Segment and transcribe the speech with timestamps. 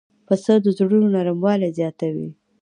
[0.27, 2.29] پسه د زړونو نرموالی زیاتوي.